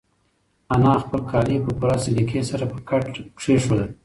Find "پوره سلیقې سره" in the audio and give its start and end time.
1.79-2.63